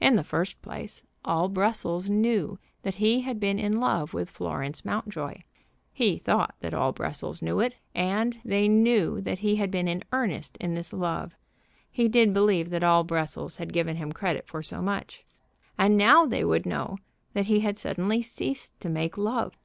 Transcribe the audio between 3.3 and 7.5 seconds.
been in love with Florence Mountjoy. He thought that all Brussels